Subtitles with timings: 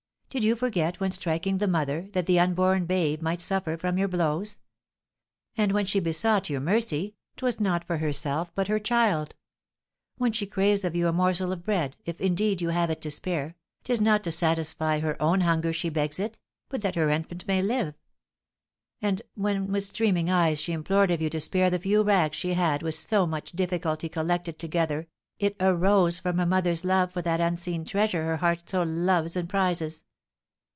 [0.31, 4.07] Did you forget, when striking the mother, that the unborn babe might suffer from your
[4.07, 4.59] blows?
[5.57, 9.35] And when she besought your mercy, 'twas not for herself, but her child.
[10.15, 13.11] When she craves of you a morsel of bread, if, indeed, you have it to
[13.11, 16.39] spare, 'tis not to satisfy her own hunger she begs it,
[16.69, 17.95] but that her infant may live;
[19.01, 22.53] and when, with streaming eyes, she implored of you to spare the few rags she
[22.53, 25.09] had with so much difficulty collected together,
[25.39, 29.49] it arose from a mother's love for that unseen treasure her heart so loves and
[29.49, 30.05] prizes.